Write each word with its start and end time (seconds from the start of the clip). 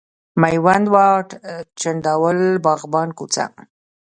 میوند 0.41 0.87
واټ، 0.93 1.27
چنداول، 1.79 2.39
باغبان 2.65 3.09
کوچه، 3.17 3.45